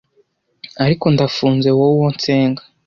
[0.83, 2.61] ariko ndafunze wowe uwo nsenga